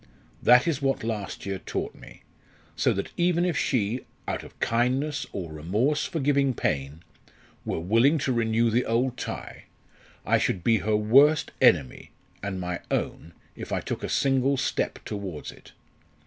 [0.41, 2.23] That is what last year taught me.
[2.75, 7.03] So that even if she out of kindness or remorse for giving pain
[7.65, 9.65] were willing to renew the old tie
[10.25, 12.09] I should be her worst enemy
[12.41, 15.71] and my own if I took a single step towards it.